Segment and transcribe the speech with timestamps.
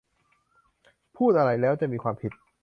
[1.17, 2.31] พูดอะไรแล้วจะมีความผิด